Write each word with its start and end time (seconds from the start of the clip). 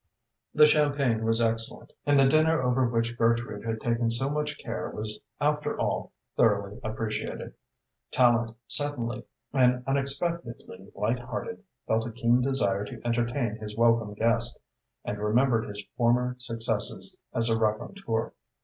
The 0.55 0.65
champagne 0.65 1.23
was 1.25 1.39
excellent, 1.39 1.93
and 2.07 2.17
the 2.17 2.25
dinner 2.27 2.59
over 2.59 2.87
which 2.89 3.15
Gertrude 3.19 3.63
had 3.63 3.79
taken 3.79 4.09
so 4.09 4.31
much 4.31 4.57
care 4.57 4.89
was 4.89 5.19
after 5.39 5.79
all 5.79 6.11
thoroughly 6.35 6.79
appreciated. 6.83 7.53
Tallente, 8.11 8.55
suddenly 8.67 9.27
and 9.53 9.83
unexpectedly 9.85 10.91
light 10.95 11.19
hearted, 11.19 11.63
felt 11.85 12.07
a 12.07 12.11
keen 12.11 12.41
desire 12.41 12.83
to 12.85 12.99
entertain 13.05 13.57
his 13.57 13.77
welcome 13.77 14.15
guest, 14.15 14.57
and 15.05 15.19
remembered 15.19 15.67
his 15.69 15.85
former 15.95 16.35
successes 16.39 17.21
as 17.31 17.47
a 17.47 17.55
raconteur. 17.59 18.33